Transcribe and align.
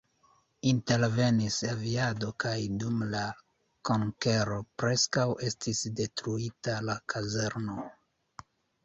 Intervenis 0.67 1.57
aviado 1.73 2.29
kaj 2.43 2.53
dum 2.83 3.03
la 3.15 3.21
konkero 3.89 4.57
preskaŭ 4.85 5.27
estis 5.49 5.83
detruita 6.01 6.79
la 6.89 6.97
kazerno. 7.15 7.77